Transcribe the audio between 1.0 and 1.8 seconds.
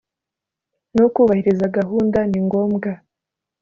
kubahiriza